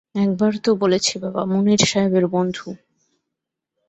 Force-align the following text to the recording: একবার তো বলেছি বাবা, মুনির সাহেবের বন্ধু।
একবার 0.15 0.53
তো 0.63 0.71
বলেছি 0.75 1.13
বাবা, 1.19 1.41
মুনির 1.45 1.81
সাহেবের 1.85 2.25
বন্ধু। 2.27 2.67